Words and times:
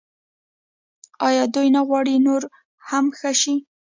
آیا 1.27 1.43
دوی 1.53 1.67
نه 1.75 1.81
غواړي 1.87 2.15
نور 2.27 2.41
هم 2.89 3.05
ښه 3.17 3.31
شي؟ 3.41 3.55